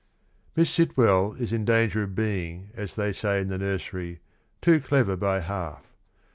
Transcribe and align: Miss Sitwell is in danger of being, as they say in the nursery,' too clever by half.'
Miss 0.55 0.71
Sitwell 0.71 1.33
is 1.33 1.53
in 1.53 1.63
danger 1.63 2.01
of 2.01 2.15
being, 2.15 2.71
as 2.73 2.95
they 2.95 3.13
say 3.13 3.39
in 3.39 3.49
the 3.49 3.59
nursery,' 3.59 4.19
too 4.63 4.79
clever 4.79 5.15
by 5.15 5.41
half.' 5.41 5.85